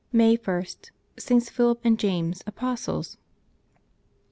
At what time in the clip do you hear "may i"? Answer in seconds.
0.11-0.63